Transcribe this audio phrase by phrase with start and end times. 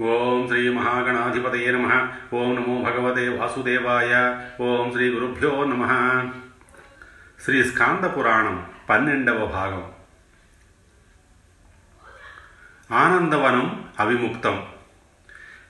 [0.00, 2.08] ఓం శ్రీ మహాగణాధిపతయ నమ.
[2.34, 4.40] ఓం నమో భగవతే వాసుదేవాయ.
[4.60, 5.86] ఓం శ్రీ గురుభ్యో నమ.
[7.44, 9.92] శ్రీ స్కాంద పురాణం పన్నెండవ భాగం.
[12.90, 14.66] ఆనందవనం అవిముక్తం.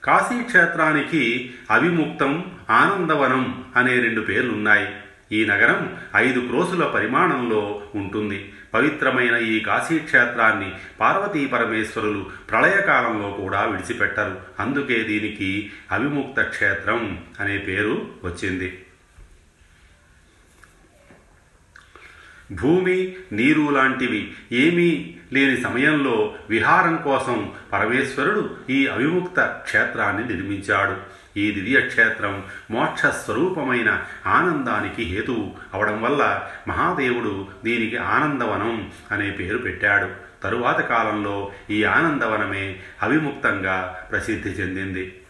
[0.03, 5.04] కాశీక్షేత్రానికి అవిముక్తం ఆనందవనం అనే రెండు పేర్లున్నాయి.
[5.31, 8.53] ఈ నగరం ఐదు క్రోసుల పరిమాణంలో ఉంటుంది.
[8.73, 14.41] పవిత్రమైన ఈ కాశీక్షేత్రాన్ని పార్వతీ పరమేశ్వరులు ప్రళయకాలంలో కూడా విడిచిపెట్టరు.
[14.59, 18.85] అందుకే దీనికి అవిముక్త క్షేత్రం అనే పేరు వచ్చింది.
[22.51, 31.24] భూమి నీరు లాంటివి ఏమీ లేని సమయంలో విహారం కోసం పరమేశ్వరుడు ఈ అవిముక్త క్షేత్రాన్ని నిర్మించాడు.
[31.37, 40.25] ఈ దివ్యక్షేత్రం మోక్ష స్వరూపమైన ఆనందానికి హేతువు అవడం వల్ల మహాదేవుడు దీనికి ఆనందవనం అనే పేరు పెట్టాడు.
[40.43, 45.21] తరువాత కాలంలో ఈ ఆనందవనమే అవిముక్తంగా ప్రసిద్ధి చెందింది.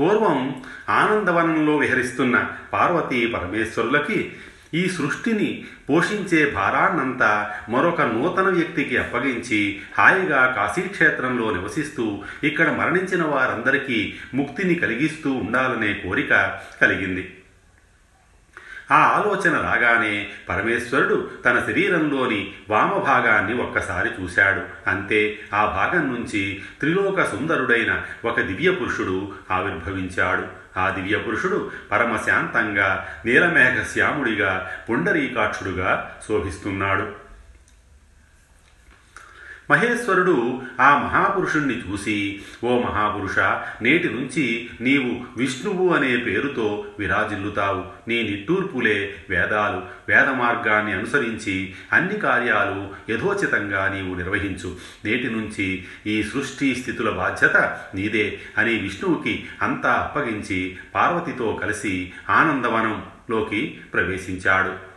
[0.00, 4.36] పూర్వం ఆనందవనంలో విహరిస్తున్న పార్వతీ పరమేశ్వరులకి
[4.74, 14.74] ఈ సృష్టిని పోషించే భారాన్నంతా మరొక నూతన వ్యక్తికి అప్పగించి హాయిగా కాశీక్షేత్రంలో నివసిస్తూ ఇక్కడ మరణించిన వారందరికీ ముక్తిని
[14.74, 17.38] కలిగిస్తూ ఉండాలనే కోరిక కలిగింది.
[18.90, 24.90] ఆ ఆలోచన రాగానే పరమేశ్వరుడు తన శరీరంలోని వామభాగాన్ని ఒక్కసారి చూశాడు.
[24.90, 30.61] అంతే ఆ భాగం నుంచి త్రిలోక సుందరుడైన ఒక దివ్య పురుషుడు ఆవిర్భవించాడు.
[30.76, 37.21] ఆ దివ్య పురుషుడు పరమశాంతంగా నీలమేఘ శ్యాముడిగా పుండరీకాక్షుడుగా శోభిస్తున్నాడు.
[39.72, 43.38] మహేశ్వరుడు ఆ మహాపురుషుణ్ణి చూసి ఓ మహాపురుష
[43.82, 47.84] నేటి నుంచి నీవు విష్ణువు అనే పేరుతో విరాజిల్లుతావు.
[48.08, 54.76] నీ నిట్టూర్పులే వేదాలు వేద మార్గాన్ని అనుసరించి అన్ని కార్యాలు యథోచితంగా నీవు నిర్వహించు.
[55.04, 57.56] నేటి నుంచి ఈ సృష్టి స్థితుల బాధ్యత
[57.94, 64.91] నీదే అని విష్ణువుకి అంతా అప్పగించి పార్వతితో కలిసి ఆనందవనంలోకి ప్రవేశించాడు.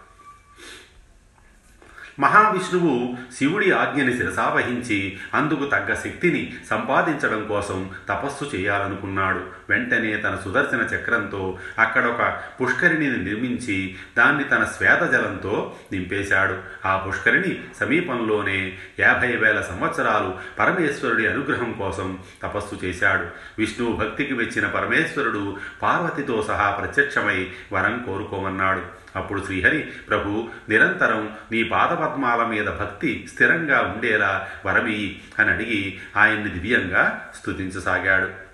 [2.19, 9.41] మహావిష్ణువు శివుడి ఆజ్ఞని శిరసావహించి అందుకు తగ్గ శక్తిని సంపాదించడం కోసం తపస్సు చేయాలనుకున్నాడు.
[9.69, 16.57] వెంటనే తన సుదర్శన చక్రంతో అక్కడొక పుష్కరిణిని నిర్మించి దాన్ని తన శ్వేత జలంతో నింపేశాడు.
[16.85, 23.25] ఆ పుష్కరిణి సమీపంలోనే యాభై వేల సంవత్సరాలు పరమేశ్వరుడి అనుగ్రహం కోసం తపస్సు చేశాడు.
[23.59, 29.04] విష్ణువు భక్తికి మెచ్చిన పరమేశ్వరుడు పార్వతితో సహా ప్రత్యక్షమై వరం కోరుకోమన్నాడు.
[29.15, 37.31] అప్పుడు శ్రీహరి ప్రభు నిరంతరం నీ పాదపద్మాల మీద భక్తి స్థిరంగా ఉండేలా వరమి అని అడిగి ఆయన్ని దివ్యంగా
[37.35, 38.44] స్తుతించసాగాడు.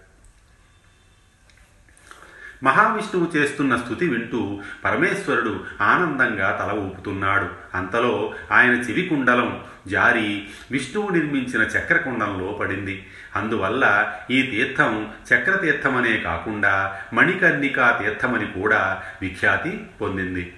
[2.63, 7.49] మహావిష్ణువు చేస్తున్న స్థుతి వింటూ పరమేశ్వరుడు ఆనందంగా తల ఊపుతున్నాడు.
[7.75, 13.07] అంతలో ఆయన చెవి కుండలం జారి విష్ణువు నిర్మించిన చక్రకుండంలో పడింది.
[13.35, 20.53] అందువల్ల ఈ తీర్థం చక్రతీర్థమనే కాకుండా మణికర్ణికా తీర్థమని కూడా విఖ్యాతి పొందింది.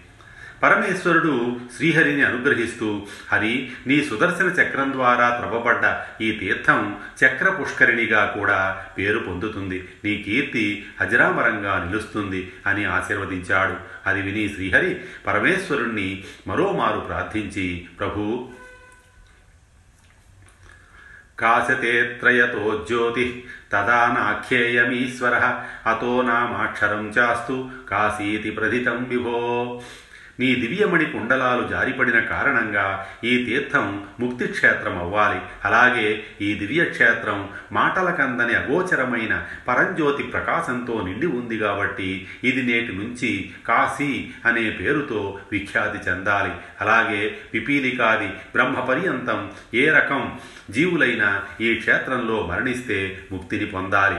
[0.63, 9.19] పరమేశ్వరుడు శ్రీహరిని అనుగ్రహిస్తూ హరి నీ సుదర్శన చక్రం ద్వారా త్రవ్వబడ్డ ఈ తీర్థం చక్ర పుష్కరిణిగా కూడా పేరు
[9.19, 9.89] పొందుతుంది.
[10.05, 13.75] నీ కీర్తి అజరామరంగా నిలుస్తుంది అని ఆశీర్వదించాడు.
[14.09, 18.49] అది విని శ్రీహరి పరమేశ్వరుణ్ణి మరోమారు ప్రార్థించి ప్రభు
[21.39, 23.43] కాశతేత్రయతో జ్యోతి
[23.73, 25.35] తదా నాఖ్యేయమీశ్వర
[25.89, 29.81] అతో నామాక్షరం చాస్తు కాశీతి ప్రథితం విభో
[30.39, 35.39] నీ దివ్యమణి కుండలాలు జారిపడిన కారణంగా ఈ తీర్థం ముక్తి క్షేత్రం అవ్వాలి.
[35.65, 44.69] అలాగే ఈ దివ్యక్షేత్రం మాటలకందని అగోచరమైన పరంజ్యోతి ప్రకాశంతో నిండి ఉంది కాబట్టి ఇది నేటి నుంచి కాశీ అనే
[44.69, 46.51] పేరుతో విఖ్యాతి చెందాలి.
[46.81, 50.39] అలాగే పిపీలికాది బ్రహ్మపర్యంతం ఏ రకం
[50.69, 54.17] జీవులైనా ఈ క్షేత్రంలో మరణిస్తే ముక్తిని పొందాలి.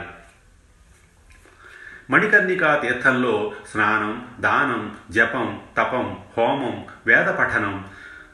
[2.11, 7.85] మణికర్ణికా తీర్థంలో స్నానం దానం జపం తపం హోమం వేద పఠనం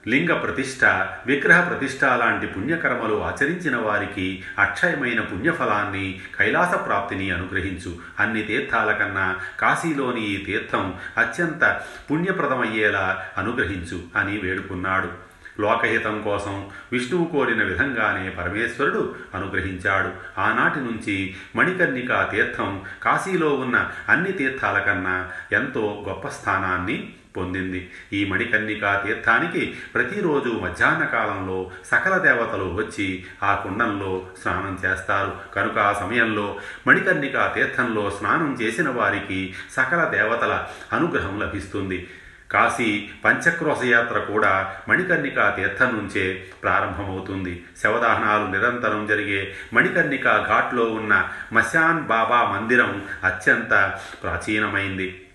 [0.08, 0.84] లింగ ప్రతిష్ట
[1.26, 7.96] విగ్రహ ప్రతిష్ట లాంటి పుణ్యకర్మలు ఆచరించిన వారికి అక్షయమైన పుణ్యఫలాన్ని కైలాస ప్రాప్తిని అనుగ్రహించు.
[8.20, 11.80] అన్ని తీర్థాల కన్నా కాశీలోని ఈ తీర్థం అత్యంత
[12.10, 15.29] పుణ్యప్రదమయ్యేలా అనుగ్రహించు అని వేడుకున్నాడు.
[15.60, 20.40] లోకహితం కోసం విష్ణువు కోరిన విధంగానే పరమేశ్వరుడు అనుగ్రహించాడు.
[20.40, 27.90] ఆనాటి నుంచి మణికర్ణికా తీర్థం కాశీలో ఉన్న అన్ని తీర్థాల కన్నా ఎంతో గొప్ప స్థానాన్ని పొందింది.
[28.12, 35.32] ఈ మణికర్ణికా తీర్థానికి ప్రతిరోజు మధ్యాహ్న కాలంలో సకల దేవతలు వచ్చి ఆ కుండంలో స్నానం చేస్తారు.
[35.54, 36.56] కనుక ఆ సమయంలో
[36.86, 42.08] మణికర్ణికా తీర్థంలో స్నానం చేసిన వారికి సకల దేవతల అనుగ్రహం లభిస్తుంది.
[42.52, 47.64] కాశీ పంచక్రోశయాత్ర కూడా మణికర్ణికా తీర్థం నుంచే ప్రారంభమవుతుంది.
[47.82, 55.26] శవదాహనాలు నిరంతరం జరిగే మణికర్ణికా ఘాట్లో ఉన్న మశాన్ బాబా మందిరం అత్యంత ప్రాచీనమైంది.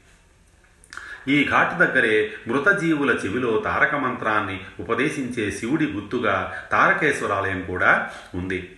[1.28, 8.76] ఈ ఘాట్ దగ్గరే మృతజీవుల చెవిలో తారక మంత్రాన్ని ఉపదేశించే శివుడి గుర్తుగా తారకేశ్వరాలయం కూడా ఉంది.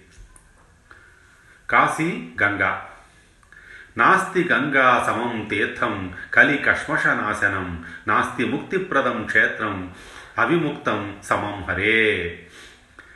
[1.69, 2.86] కాశీ గంగా
[3.97, 9.91] నాస్తి గంగా సమం తీర్థం కలి కష్మషనాశనం నాస్తి ముక్తిప్రదం క్షేత్రం
[10.37, 12.39] అవిముక్తం సమం హరే.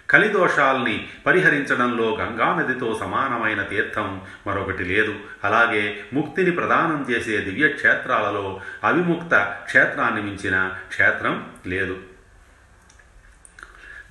[0.09, 5.15] కలిదోషాల్ని పరిహరించడంలో గంగానదితో సమానమైన తీర్థం మరొకటి లేదు.
[5.43, 12.10] అలాగే ముక్తిని ప్రదానం చేసే దివ్యక్షేత్రాలలో అవిముక్త క్షేత్రాన్ని మించిన క్షేత్రం లేదు.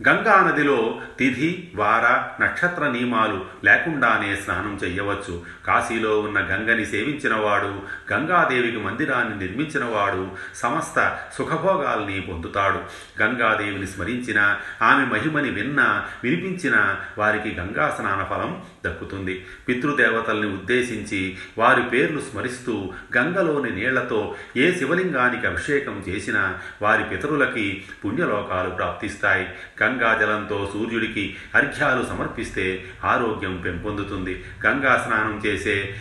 [0.08, 5.43] గంగా నదిలో తిథి వార నక్షత్ర నియమాలు లేకుండానే స్నానం చెయ్యవచ్చు.
[5.67, 7.82] కాశీలో ఉన్న గంగని సేవించినవాడు
[8.12, 12.81] గంగాదేవికి మందిరాన్ని నిర్మించినవాడు సమస్త సుఖభోగాల్ని పొందుతాడు.
[13.23, 19.47] గంగాదేవిని స్మరించిన ఆమె మహిమని విన్నా వినిపించిన వారికి గంగా స్నాన ఫలం దక్కుతుంది.
[19.69, 29.49] పితృదేవతల్ని ఉద్దేశించి వారి పేర్లు స్మరిస్తూ గంగలోని నీళ్ళతో ఏ శివలింగానికి అభిషేకం చేసినా వారి పితరులకి పుణ్యలోకాలు ప్రాప్తిస్తాయి.
[29.90, 34.44] గంగాజలంతో సూర్యుడికి అర్ఘ్యాలు సమర్పిస్తే ఆరోగ్యం పెంపొందుతుంది.
[34.66, 35.94] గంగా స్నానం చేసే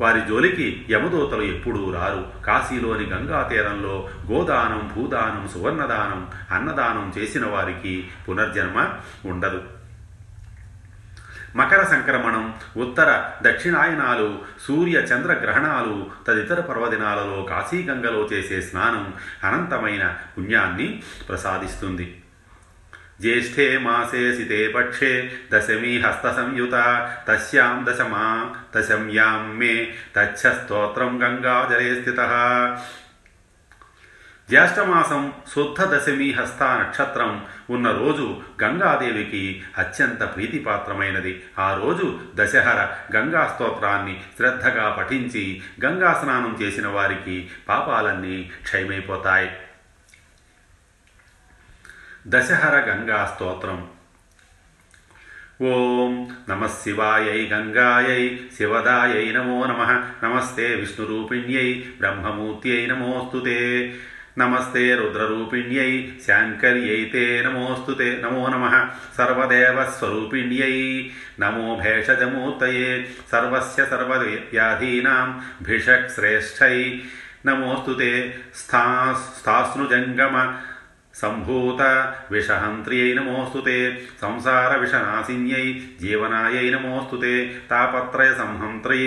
[0.00, 2.32] వారి జోలికి యమదూతలు ఎప్పుడూ రారు.
[2.46, 8.94] కాశీలోని గంగా తీరంలో గోదానం భూదానం సువర్ణదానం అన్నదానం చేసిన వారికి పునర్జన్మ
[9.24, 9.62] ఉండదు.
[11.56, 14.38] మకర సంక్రమణం ఉత్తర దక్షిణాయనాలు
[14.68, 22.22] సూర్య చంద్ర గ్రహణాలు తదితర పర్వదినాలలో కాశీగంగలో చేసే స్నానం అనంతమైన పుణ్యాన్ని ప్రసాదిస్తుంది.
[23.20, 31.22] జ్యేష్ఠే మాసే సితే పక్షే దశమీ హస్త సంయుత తస్యాం దశమా దశమ్యాం మే తచ్చ స్తోత్రం
[32.00, 32.20] స్థిత
[34.50, 41.44] జ్యేష్ఠమాసం శుద్ధ దశమి హస్త నక్షత్రం ఉన్న రోజు గంగాదేవికి అత్యంత ప్రీతిపాత్రమైనది.
[41.58, 49.48] ఆ రోజు దశహర గంగా స్తోత్రాన్ని శ్రద్ధగా పఠించి గంగా స్నానం చేసిన వారికి పాపాలన్నీ క్షయమైపోతాయి.
[52.28, 53.88] దశహర గంగా స్తోత్రం.
[55.62, 60.02] ఓం నమ శివాయై గంగాయై శివదాయై నమో నమ.
[60.24, 63.94] నమస్తే విష్ణురూపిణ్యై బ్రహ్మమూర్త్యై నమోస్తుతే
[64.38, 68.88] నమస్తే రుద్రరూపిణ్యై శాంకర్యై తే నమోస్తుతే నమో నమ.
[69.18, 73.08] సర్వదేవస్వరూపిణ్యై నమో భేషజమూర్తయే.
[73.32, 77.02] సర్వస్య సర్వవ్యాధీనాం భిషక్ శ్రేష్టై
[77.46, 80.56] నమోస్తుతే స్థా స్థాస్నుజంగమ
[81.22, 81.82] సంభూత
[82.32, 83.78] విషహంత్ర్యై నమోస్తుతే
[84.22, 85.66] సంసార విషనాశిన్యై
[86.00, 87.34] జీవనాయై నమోస్తుతే
[87.70, 89.02] తాపత్రయ సంహంత్రై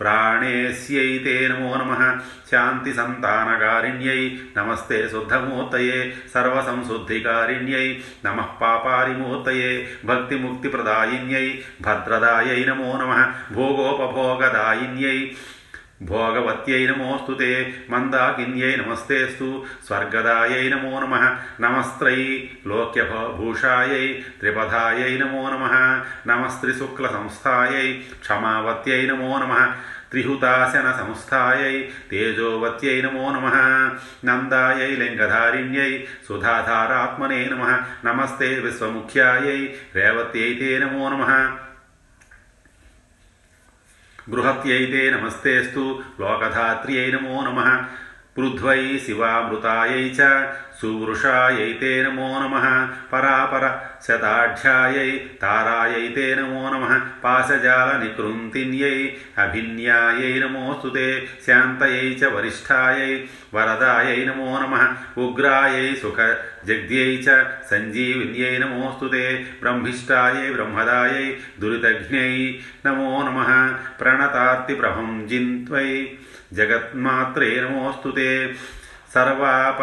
[0.00, 1.92] ప్రాణేస్యై తే నమో నమ
[2.50, 4.20] శాంతి సంతానకారిణ్యై
[4.56, 5.98] నమస్తే శుద్ధమూర్తయే
[6.34, 7.86] సర్వసంశుద్ధికారిణ్యై
[8.26, 9.72] నమ పాపారిమూర్తయే
[10.06, 11.46] భక్తిముక్తిప్రదాయిన్యై
[11.82, 13.14] భద్రదాయై నమో నమ
[13.54, 15.18] భోగోపభోగదాయిన్యై
[16.00, 21.14] భోగవత్యై నమోస్తుతే మందాకిన్యై నమస్తేస్తు స్వర్గదాయై నమో నమ
[21.60, 25.64] నమస్త్రై లోక్యభూషాయై త్రిపథాయై నమో నమ
[26.26, 29.72] నమస్త్రిశుక్ల సంస్థాయై క్షమావత్యై నమో నమ
[30.10, 33.46] త్రిహుతాసన సంస్థాయై తేజోవత్యై నమో నమ
[34.24, 41.24] నందాయై లింగధారిణ్యై సుధాధారాత్మనే నమ నమస్తే విశ్వముఖ్యాయై రేవత్యై తే నమో నమ.
[44.28, 47.84] బృహత్యైతే నమస్తేస్తు లోకధాత్ర్యై నమో నమ.
[48.38, 50.20] పృథ్వై శివామృతాయై చ
[50.80, 52.56] సువృషాయై తే నమో నమ
[53.12, 53.64] పరాపర
[54.06, 55.10] శతాఢ్యాయై
[55.42, 56.84] తారాయై తే నమో నమ
[57.24, 58.98] పాశజాల నికృంతిన్యై
[59.38, 60.90] అభిన్యాయై నమోస్తు
[61.46, 63.12] శాంతయై చ వరిష్ఠాయై
[63.54, 64.74] వరదాయై నమో నమ
[65.20, 66.18] ఉగ్రాయై సుఖ
[66.66, 67.36] జగ్ధ్యై చ
[67.70, 69.08] సంజీవిన్యై నమోస్తు
[69.60, 71.26] బ్రహ్మిష్టాయై బ్రహ్మదాయై
[71.60, 72.34] దురితజ్ఞై
[72.86, 73.40] నమో నమ
[74.00, 75.90] ప్రణతార్తిప్రభం జిన్త్వై
[76.52, 78.12] జగన్మాత్రే నమోస్తు
[79.12, 79.80] సర్వాప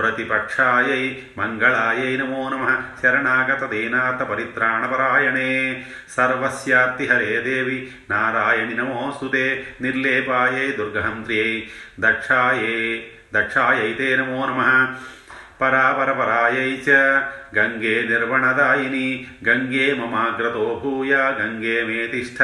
[0.00, 2.82] ప్రతిపక్షాయై మంగళాయై నమో నమ.
[3.02, 5.84] శరణాగతదేనాథ పరిత్రాణపరాయణే
[6.16, 9.66] సర్వస్యార్తి హరే దేవి నారాయణి నమోస్తుతే.
[9.80, 11.66] నిర్లేపాయై దుర్గహంత్ర్యై
[12.00, 14.94] దక్షాయే దక్షాయైతే నమో నమ.
[15.60, 16.96] పరాపరపరాయై చ
[17.56, 19.06] గంగే నిర్వణదాయిని
[19.48, 22.38] గంగే మమాగ్రతో భూయ గంగే మే తిష్ట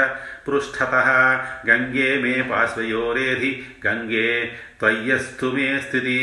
[0.46, 0.94] పృష్ఠత
[1.70, 3.52] గంగే మే పార్శ్వయోరేధి
[3.87, 4.28] గంగే
[4.80, 6.18] త్వయ్యస్థు మే స్థితి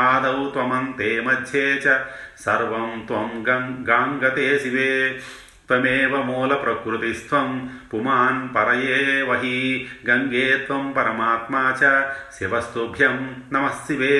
[0.00, 1.96] ఆదౌ త్వమంతే మధ్యే చ
[2.44, 3.30] సర్వం త్వం
[3.88, 4.90] గాంగతే శివే
[5.68, 7.50] త్వమేవ మూలప్రకృతిస్త్వం
[7.90, 9.58] పుమాన్ పరయేవ హి
[10.08, 11.92] గంగే త్వం పరమాత్మా చ
[12.38, 13.16] శివస్తుభ్యం
[13.52, 14.16] నమః శివే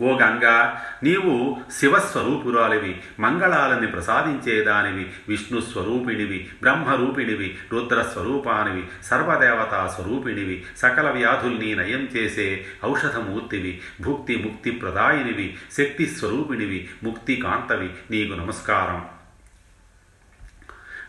[0.00, 12.08] ఓ గంగా నీవు శివస్వరూపురాలివి మంగళాలని ప్రసాదించేదానివి విష్ణు స్వరూపిణివి బ్రహ్మరూపిణివి రుద్రస్వరూపానివి సర్వదేవతా స్వరూపిణివి సకల వ్యాధుల్ని నయం
[12.16, 19.13] చేసే ఔషధమూర్తివి భుక్తి ముక్తి ప్రదాయినివి శక్తి స్వరూపిణివి ముక్తి కాంతవి నీకు నమస్కారం.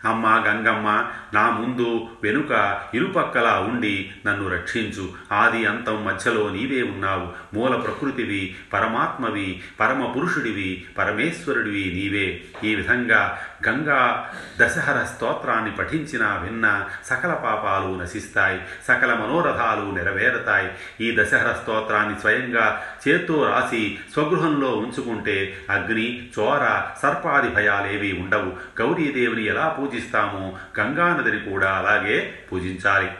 [0.04, 5.08] అమ్మ గంగమ్మ నా ముందు వెనుక ఇరుపక్కలా ఉండి నన్ను రక్షించు.
[5.32, 7.56] ఆది అంతం మధ్యలో నీవే ఉన్నావు.
[7.56, 12.40] మూల ప్రకృతివి పరమాత్మవి పరమ పురుషుడివి పరమేశ్వరుడివి నీవే.
[12.64, 13.38] ఈ విధంగా
[13.68, 20.70] గంగా దశహర స్తోత్రాన్ని పఠించిన విన్నా సకల పాపాలు నశిస్తాయి సకల మనోరథాలు నెరవేరతాయి.
[21.00, 28.82] ఈ దశహర స్తోత్రాన్ని స్వయంగా చేత్తో రాసి స్వగృహంలో ఉంచుకుంటే అగ్ని చోర సర్పాది భయాలేవి ఉండవు.
[28.82, 33.10] గౌరీదేవిని ఎలా పూజిస్తామో గంగానదిని కూడా అలాగే పూజించాలి.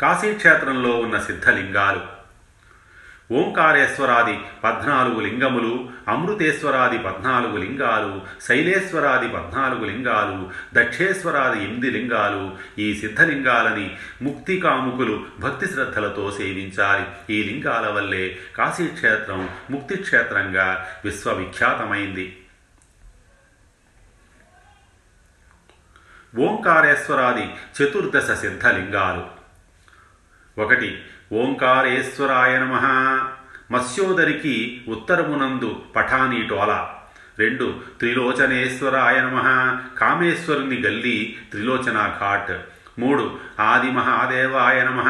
[0.00, 2.15] కాశీక్షేత్రంలో ఉన్న సిద్ధలింగాలు
[3.32, 14.60] ఓంకారేశ్వరాది పద్నాలుగు లింగములు అమృతేశ్వరాది పద్నాలుగు లింగాలు శైలేశ్వరాది పద్నాలుగు లింగాలు దక్షేశ్వరాది ఎనిమిది లింగాలు ఈ సిద్ధలింగాలని ముక్తి
[14.60, 17.34] కాముకులు భక్తి శ్రద్ధలతో సేవించాలి.
[17.34, 22.42] ఈ లింగాల వల్లే కాశీక్షేత్రం ముక్తి క్షేత్రంగా విశ్వవిఖ్యాతమైంది.
[26.38, 29.36] ఓంకారేశ్వరాది చతుర్దశ సిద్ధలింగాలు.
[30.60, 31.02] ఒకటి
[31.32, 32.76] ఓంకారేశ్వరాయ నమ.
[33.70, 36.86] మత్స్యోదరికి ఉత్తరమునందు పఠానీ టోల.
[37.38, 39.40] రెండు త్రిలోచనేశ్వరాయ నమ.
[39.98, 42.52] కామేశ్వరుని గల్లి త్రిలోచన ఘాట్.
[42.98, 45.02] మూడు ఆది మహాదేవాయ నమ.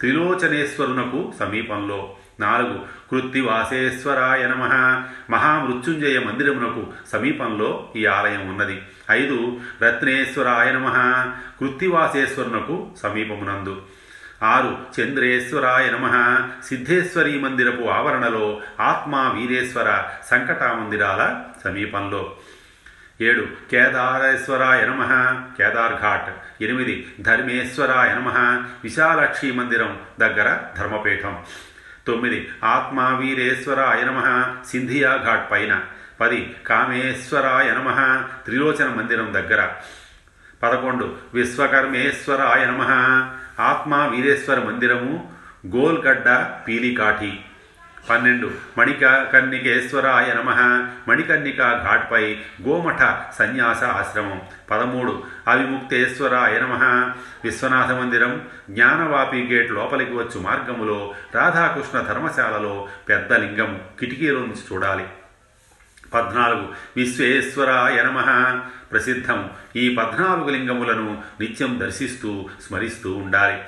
[0.00, 2.16] త్రిలోచనేశ్వరునకు సమీపంలో.
[2.40, 4.64] నాలుగు కృత్తివాసేశ్వరాయ నమ.
[5.30, 8.82] మహామృత్యుంజయ మందిరమునకు సమీపంలో ఈ ఆలయం ఉన్నది.
[9.10, 10.88] ఐదు రత్నేశ్వరాయ నమ.
[11.60, 13.82] కృత్తివాసేశ్వరునకు సమీపమునందు.
[14.42, 16.36] ఆరు చంద్రేశ్వరాయ నమ.
[16.64, 22.36] సిద్ధేశ్వరీ మందిరపు ఆవరణలో ఆత్మా వీరేశ్వర సంకటా మందిరాల సమీపంలో.
[23.20, 25.02] ఏడు కేదారేశ్వరాయ నమ.
[25.58, 26.62] కేదార్ ఘాట్.
[26.62, 28.28] ఎనిమిది ధర్మేశ్వరాయ నమ.
[28.84, 31.42] విశాలక్షి మందిరం దగ్గర ధర్మపీఠం.
[32.06, 34.54] తొమ్మిది ఆత్మా వీరేశ్వరాయ నమ.
[34.66, 35.82] సింధియా ఘాట్ పైన.
[36.20, 38.22] పది కామేశ్వరాయ నమ.
[38.44, 39.68] త్రిలోచన మందిరం దగ్గర.
[40.62, 42.82] పదకొండు విశ్వకర్మేశ్వరాయ నమ.
[43.60, 45.32] ఆత్మ వీరేశ్వర మందిరము
[45.76, 46.24] గోల్గడ్డ
[46.68, 47.40] పీలికాఠి.
[48.10, 48.50] పన్నెండు.
[48.78, 50.50] మణిక కన్నికేశ్వరాయ నమ.
[51.08, 52.34] మణికర్ణిక ఘాట్పై
[52.68, 52.98] గోమఠ
[53.38, 54.40] సన్యాస ఆశ్రమం.
[54.70, 55.22] పదమూడు.
[55.48, 56.74] అవిముక్తేశ్వరాయ నమ.
[57.44, 65.06] విశ్వనాథ మందిరం జ్ఞానవాపి గేట్ లోపలికి వచ్చు మార్గములో రాధాకృష్ణ ధర్మశాలలో పెద్ద లింగం కిటికీలో నుంచి చూడాలి.
[66.14, 66.68] పద్నాలుగు.
[66.96, 68.20] విశ్వేశ్వరాయ నమ.
[68.92, 69.50] ప్రసిద్ధం.
[69.76, 73.62] ఈ పద్నాలుగు లింగములను నిత్యం దర్శిస్తూ స్మరిస్తూ ఉండాలి.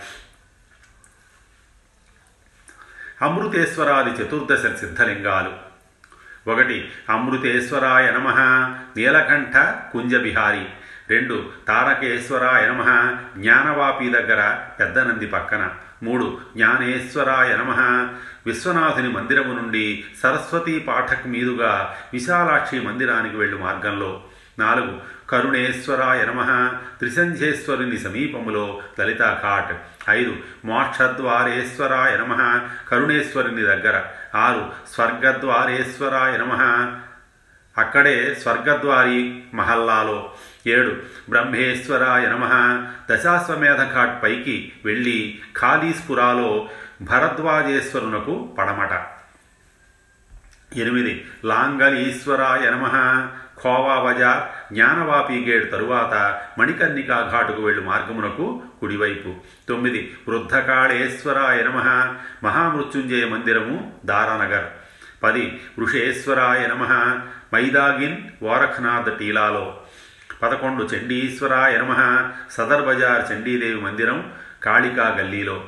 [3.22, 5.72] అమృతేశ్వరాది చతుర్దశ సిద్ధలింగాలు.
[6.50, 8.30] ఒకటి అమృతేశ్వరాయ నమ
[8.96, 9.56] నీలకంఠ
[9.92, 10.66] కుంజబిహారి.
[11.10, 15.70] రెండు తారకేశ్వరాయ నమ జ్ఞానవాపి దగ్గర పెద్దనంది పక్కన.
[16.02, 17.70] మూడు జ్ఞానేశ్వరాయ నమ
[18.46, 24.24] విశ్వనాథుని మందిరము నుండి సరస్వతీ పాఠక్ మీదుగా విశాలాక్షి మందిరానికి వెళ్ళు మార్గంలో.
[24.62, 25.00] నాలుగు.
[25.30, 26.72] కరుణేశ్వరాయ నమ.
[26.98, 29.82] త్రిసంధ్యేశ్వరుని సమీపములో లలితా ఘాట్.
[30.10, 30.36] ఐదు.
[30.64, 32.60] మోక్షద్వారేశ్వరాయ నమ.
[32.88, 34.04] కరుణేశ్వరుని దగ్గర.
[34.34, 34.72] ఆరు.
[34.94, 36.52] స్వర్గద్వారేశ్వరాయ నమ.
[37.78, 40.32] అక్కడే స్వర్గద్వారి మహల్లాలో.
[40.66, 40.96] ఏడు.
[41.28, 42.46] బ్రహ్మేశ్వరాయ నమ.
[43.10, 46.68] దశాశ్వమేధ ఘాట్ పైకి వెళ్ళి ఖాళీస్పురాలో
[47.02, 49.06] భరద్వాజేశ్వరునకు పడమట.
[50.76, 51.26] ఎనిమిది.
[51.44, 52.88] లాంగలీశ్వరాయ నమ.
[53.64, 59.34] ఖోవా బజార్ జ్ఞానవాపి గేట్ తరువాత మణికర్ణికా ఘాటుకు వెళ్ళు మార్గమునకు కుడివైపు.
[59.68, 60.16] తొమ్మిది.
[60.28, 61.78] వృద్ధకాళేశ్వరాయ నమ.
[62.44, 64.64] మహామృత్యుంజయ మందిరము దారానగర్.
[65.22, 65.60] పది.
[65.78, 66.84] వృషేశ్వరాయ నమ.
[67.54, 69.80] మైదాగిన్ ఓరఖనాథ్ టీలాలో.
[70.42, 70.84] పదకొండు.
[70.84, 72.30] చండీశ్వరాయ నమ.
[72.50, 75.64] సదర్ బజార్ చండీదేవి మందిరం కాళికా గల్లీలో.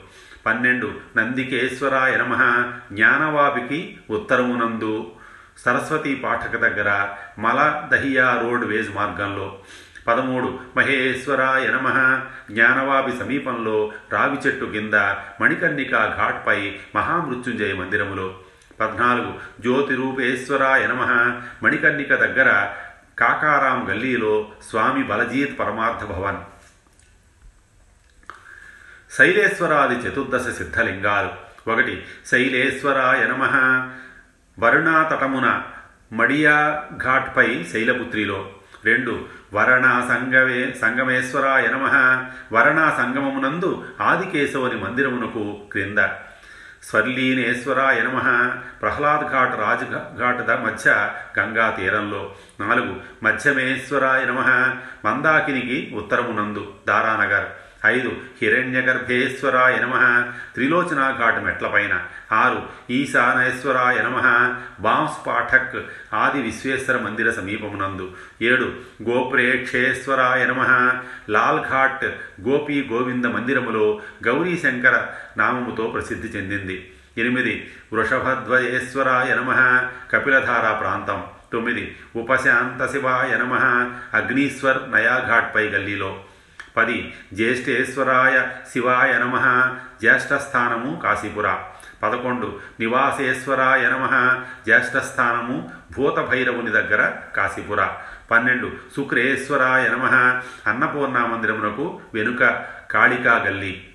[0.47, 0.93] పన్నెండు.
[1.17, 2.65] నందికేశ్వరాయ నమ.
[2.93, 5.13] జ్ఞానవాపికి ఉత్తరమునందు.
[5.59, 7.09] సరస్వతి పాఠక దగ్గర
[7.39, 9.59] మల దహియా రోడ్ వేజ్ మార్గంలో.
[10.07, 12.21] పదమూడు మహేశ్వరాయ నమ.
[12.51, 14.95] జ్ఞానవాపి సమీపంలో రావి చెట్టు కింద
[15.41, 18.39] మణికర్ణిక ఘాట్పై మహామృత్యుంజయ మందిరములో.
[18.81, 21.03] పద్నాలుగు జ్యోతిరూపేశ్వరాయ నమ.
[21.63, 22.73] మణికర్ణిక దగ్గర
[23.19, 26.37] కాకారాం గల్లీలో స్వామి బలజీత్ పరమార్థ భవన్.
[29.19, 31.31] శైలేశ్వరాది చతుర్దశ సిద్ధలింగాలు.
[31.71, 33.43] ఒకటి శైలేశ్వరాయ నమ.
[34.59, 35.63] వరుణా తటమున
[36.13, 38.51] మడియా ఘాట్పై శైలపుత్రిలో.
[38.85, 41.87] రెండు వరణా సంగమే సంగమేశ్వరాయ నమ.
[42.53, 45.99] వరణా సంగమమునందు ఆదికేశవుని మందిరమునకు క్రింద.
[46.83, 48.51] స్వర్లీనేశ్వరాయ నమ.
[48.83, 52.35] ప్రహ్లాద్ ఘాట్ రాజ్ ఘాట్ ద మధ్య గంగా తీరంలో.
[52.61, 54.41] నాలుగు మధ్యమేశ్వరాయ నమ.
[55.05, 57.64] మందాకినికి ఉత్తరమునందు దారానగర్.
[57.87, 58.13] ఐదు
[58.43, 60.25] హిరణ్యగర్భేశ్వరాయ నమ.
[60.55, 64.21] త్రిలోచనా ఘాట్ మెట్లపైన ఆరు ఈశానేశ్వరాయ నమ.
[64.81, 65.77] బాంస్ పాఠక్
[66.15, 68.13] ఆది విశ్వేశ్వర మందిర సమీపమునందు.
[68.43, 68.73] ఏడు
[69.11, 70.93] గోప్రేక్షేశ్వరాయ నమ.
[71.29, 72.05] లాల్ఘాట్
[72.49, 76.93] గోపీ గోవింద మందిరములో గౌరీశంకర నామముతో ప్రసిద్ధి చెందింది.
[77.19, 79.83] ఎనిమిది వృషభధ్వజేశ్వరాయ నమ.
[80.13, 81.23] కపిలధారా ప్రాంతం.
[81.53, 83.55] తొమ్మిది ఉపశాంత శివాయ నమ.
[84.15, 86.21] అగ్నీశ్వర్ నయాఘాట్పై గల్లీలో.
[86.77, 87.15] పది.
[87.33, 89.37] జ్యేష్ఠేశ్వరాయ శివాయ నమ.
[90.01, 91.55] జ్యేష్ఠస్థానము కాశీపుర.
[92.03, 92.61] పదకొండు.
[92.81, 94.41] నివాసేశ్వరాయ నమ.
[94.65, 97.89] జ్యేష్ఠస్థానము భూతభైరవుని దగ్గర కాశీపుర.
[98.31, 98.73] పన్నెండు.
[98.97, 100.07] శుక్రేశ్వరాయ నమ.
[100.67, 103.95] అన్నపూర్ణ మందిరమునకు వెనుక కాళికా గల్లి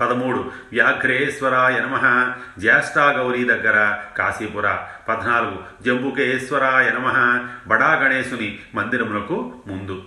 [0.00, 0.52] పదమూడు.
[0.72, 2.32] వ్యాఘ్రేశ్వరాయ నమ.
[2.58, 4.70] జ్యేష్ఠాగౌరీ దగ్గర కాశీపుర.
[5.08, 5.62] పద్నాలుగు.
[5.82, 7.40] జంబుకేశ్వరాయ నమ.
[7.66, 10.04] బడా గణేశుని మందిరమునకు ముందు.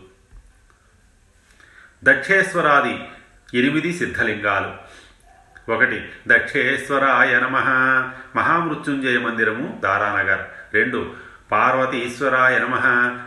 [2.03, 3.03] దక్షేశ్వరాది
[3.60, 4.89] ఎనిమిది సిద్ధలింగాలు.
[5.72, 7.58] ఒకటి దక్షేశ్వరాయ నమ.
[8.36, 10.39] మహామృత్యుంజయ మందిరము దారానగర్.
[10.74, 11.13] రెండు
[11.51, 12.75] పార్వతీశ్వరాయ నమ.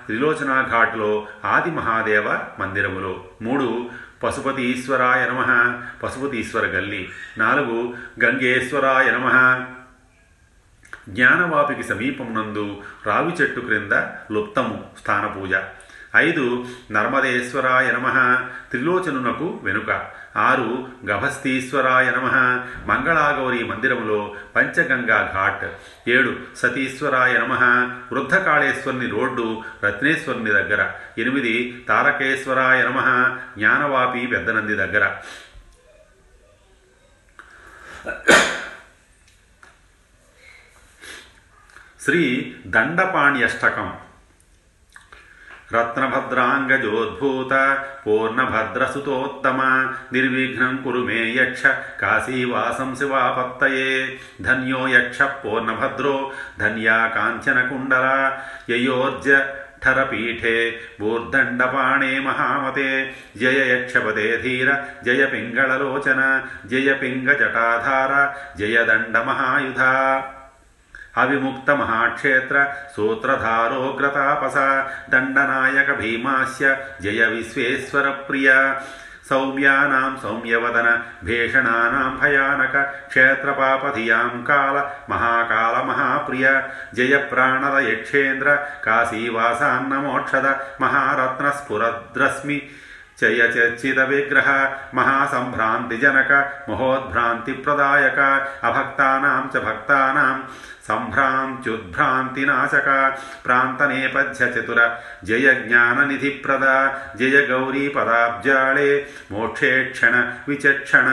[0.07, 3.29] త్రిలోచనా ఘాట్లో ఆది మహాదేవ మందిరములో.
[3.43, 3.91] మూడు
[4.23, 5.81] పశుపతీశ్వరాయ నమ.
[6.03, 7.13] పశుపతీశ్వర గల్లి.
[7.39, 9.29] నాలుగు గంగేశ్వరాయ నమ.
[11.09, 13.93] జ్ఞానవాపికి సమీపమునందు రావి చెట్టు క్రింద
[14.33, 15.55] లుప్తము స్థానపూజ.
[16.17, 18.37] ఐదు నర్మదేశ్వరాయ నమ
[18.71, 20.11] త్రిలోచనునకు వెనుక.
[20.37, 22.27] ఆరు గభస్తీశ్వరాయ నమ
[22.87, 25.65] మంగళాగౌరి మందిరంలో పంచగంగా ఘాట్.
[26.09, 27.53] ఏడు సతీశ్వరాయ నమ
[28.13, 30.91] వృద్ధకాళేశ్వరుని రోడ్డు రత్నేశ్వరుని దగ్గర.
[31.19, 35.17] ఎనిమిది తారకేశ్వరాయ నమ జ్ఞానవాపి పెద్దనంది దగ్గర.
[42.01, 43.93] శ్రీ దండపాణ్యష్టకం.
[45.75, 47.49] रत्नभद्राङ्गजोद्भूत,
[48.05, 49.59] पूर्णभद्रसुतोत्तम,
[50.13, 51.63] निर्विघ्नं कुरु मे यक्ष
[52.01, 65.27] काशीवासं शिवापत्तये। धन्यो यक्ष पूर्णभद्रो, धन्या काञ्चनकुण्डला, ययोज्य ठरपीठे भूर्दण्डपाणे महामते। जय यक्षपदे धीर, जय
[65.27, 70.39] पिङ्गळलोचन, जय पिङ्गजटाधार, जय दण्डमहायुधा।
[71.15, 74.57] దండ మహాయుధ అవిముక్త మహాక్షేత్ర సూత్రధారోగ్రతాపస
[75.11, 78.75] దండనాయక భీమాస్య జయ విశ్వేశ్వర ప్రియ
[79.29, 85.83] సౌమ్యానాం సౌమ్యవదన భేషణానాం భయానక క్షేత్రపాపధియాం కాల మహాకాల
[93.23, 94.49] चयचर्चितविग्रह
[94.95, 98.19] महासम्भ्रान्तिजनक मोहोद्भ्रान्तिप्रदायक,
[98.65, 100.41] अभक्तानां च भक्तानां,
[100.83, 106.65] सम्भ्रान्त्युद्भ्रान्तिनाशक, प्रान्तनेपथ्यचतुर जय ज्ञाननिधिप्रद
[107.19, 111.07] जय गौरीपदाब्जाले मोक्षेक्षण विचक्षण।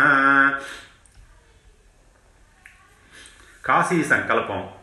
[3.66, 4.79] काशी सङ्कल्पम्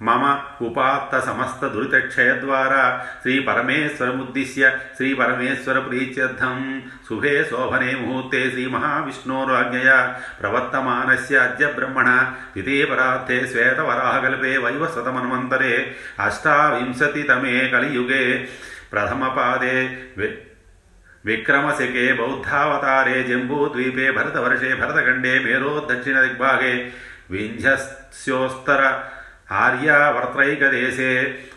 [0.00, 0.24] మమ
[0.60, 2.82] ఉపాత్త సమస్త దురితక్షయ ద్వారా
[3.22, 4.64] శ్రీ పరమేశ్వరముద్దిశ్య
[4.96, 6.56] శ్రీ పరమేశ్వర ప్రీత్యర్థం
[7.08, 9.92] శుభే శోభనే ముహూర్తే శ్రీ మహావిష్ణోరాజ్ఞయ
[10.40, 12.10] ప్రవర్తమానస్య అద్య బ్రహ్మణ
[12.52, 15.74] ద్వితీయ పరార్థే శ్వేతవరాహకల్పే వైవస్వతమన్వంతరే
[16.20, 18.24] అష్టావింశతితమే కలియుగే
[18.92, 19.76] ప్రథమపాదే
[21.24, 26.74] విక్రమశకే బౌద్ధావతారే జంబూద్వీపే భరతవర్షే భరతఖండే మేరోద్దక్షిణ దిగ్భాగే
[27.30, 28.82] వింధ్యస్యోస్తర
[29.50, 31.12] आर्यावर्त्रैकदेशे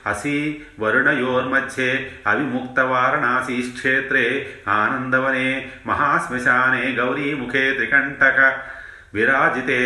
[0.09, 1.87] असि वरुणयोर्मध्ये
[2.31, 4.25] अविमुक्तवारणासीक्षेत्रे
[4.73, 5.47] आनन्दवने
[5.85, 8.37] महाश्मशाने गौरीमुखे त्रिकण्टक
[9.13, 9.79] विराजिते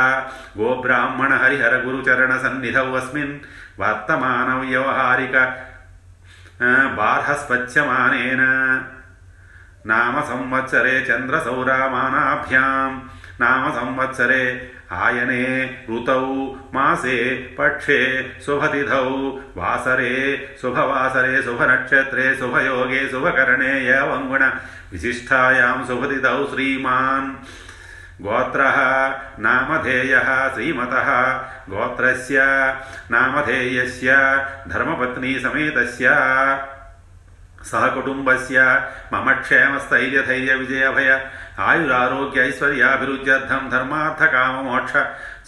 [0.58, 3.32] गोब्राह्मणहरिहरगुरुचरणसन्निधौ अस्मिन्
[3.78, 5.36] वर्तमानव्यवहारिक
[6.96, 8.42] బార్హస్పత్యమానేన.
[9.86, 13.08] నామ సంవత్సరే చంద్రసౌరామానాభ్యాం.
[13.40, 24.50] నామ సంవత్సరే ఆయనే ఋతౌ మాసే పక్షే శుభతిథౌ వాసరే శుభవాసరే శుభనక్షత్రే శుభయోగే శుభకరణే యవంగుణ
[24.92, 27.34] విశిష్టాయాం శుభతిథౌ శ్రీమాన్.
[28.22, 28.76] गोत्रः
[29.44, 31.08] नामधेयः श्रीमतः।
[31.70, 32.42] गोत्रस्य
[33.10, 34.10] नामधेयस्य
[34.68, 36.10] धर्मपत्नीसमेतस्य
[37.70, 38.58] सहकुटुम्बस्य
[39.12, 41.10] मम क्षेमस्थैर्यधैर्यविजयभय
[41.68, 44.94] आयुरारोग्यैश्वर्याभिरुच्यर्थं धर्मार्थकाममोक्ष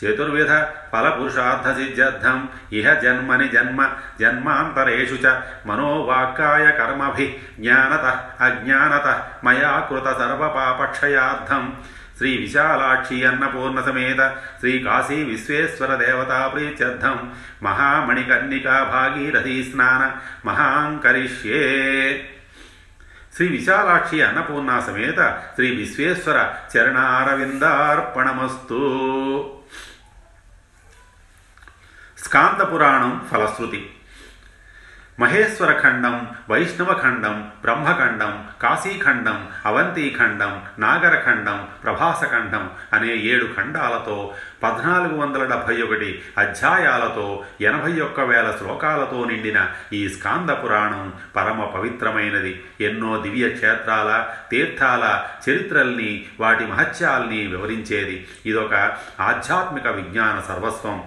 [0.01, 0.53] चतुर्विध
[0.93, 2.43] फलपुरुषार्थसिद्ध्यर्थम्
[2.79, 3.81] इह जन्मनि जन्म
[4.21, 5.27] जन्मान्तरेषु च
[5.69, 11.69] मनोवाक्काय कर्मभिः ज्ञानतः अज्ञानतः मया कृतसर्वपापक्षयार्थम्
[12.17, 17.31] శ్రీ విశాలాక్షి అన్నపూర్ణ సమేత శ్రీ కాశీ విశ్వేశ్వర దేవతా ప్రీత్యర్థం
[17.63, 22.29] మహామణికర్ణికా భాగీరథీ స్నాన మహాంకరిష్యే
[23.37, 28.79] శ్రీ విశాలాక్షి అన్నపూర్ణ సమేత శ్రీ విశ్వేశ్వర చరణారవిందార్పణమస్తు
[32.19, 33.91] స్కాంద పురాణం ఫలశ్రుతి
[35.21, 45.83] మహేశ్వర ఖండం వైష్ణవ ఖండం బ్రహ్మఖండం కాశీఖండం అవంతిఖండం నాగరఖండం ప్రభాసఖండం అనే ఏడు ఖండాలతో పద్నాలుగు వందల డెబ్భై
[45.83, 52.65] ఒకటి అధ్యాయాలతో ఎనభై ఒక్క వేల శ్లోకాలతో నిండిన ఈ స్కాంద పురాణం పరమ పవిత్రమైనది.
[52.81, 58.27] ఎన్నో దివ్య క్షేత్రాల తీర్థాల చరిత్రల్ని వాటి మహత్యాల్ని వివరించేది.
[58.47, 61.05] ఇదొక ఆధ్యాత్మిక విజ్ఞాన సర్వస్వం.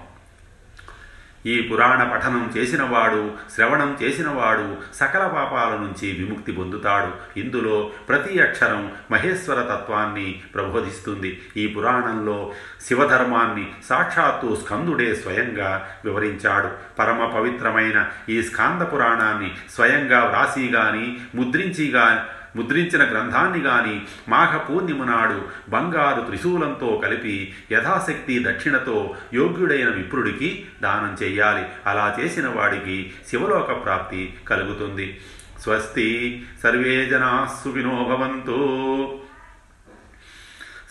[1.46, 7.40] ఈ పురాణ పఠనం చేసినవాడు శ్రవణం చేసినవాడు సకల పాపాల నుంచి విముక్తి పొందుతాడు.
[7.40, 12.54] ఇందులో ప్రతి అక్షరం మహేశ్వర తత్వాన్ని ప్రబోధిస్తుంది ఈ పురాణంలో
[12.86, 16.68] శివధర్మాన్ని సాక్షాత్తు స్కందుడే స్వయంగా వివరించాడు.
[17.00, 25.04] పరమ పవిత్రమైన ఈ స్కాంద పురాణాన్ని స్వయంగా వ్రాసి గాని ముద్రించి గాని ముద్రించిన గ్రంథాన్ని గాని మాఘ పూర్ణిమ
[25.04, 34.34] నాడు బంగారు త్రిశూలంతో కలిపి యథాశక్తి దక్షిణతో యోగ్యుడైన విప్రుడికి దానం చెయ్యాలి అలా చేసిన వాడికి శివలోక ప్రాప్తి
[34.48, 35.20] కలుగుతుంది.
[35.60, 39.20] స్వస్తి సర్వే జనా సుఖినో భవంతు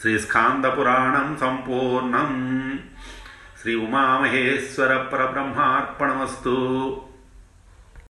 [0.01, 0.19] శ్రీ
[1.41, 2.79] సంపూర్ణం.
[3.63, 7.03] శ్రీ ఉమామహేశ్వర పరబ్రహ్మార్పణమస్తు.